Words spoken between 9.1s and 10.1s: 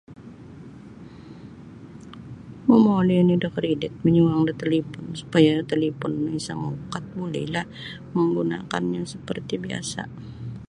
seperti biasa.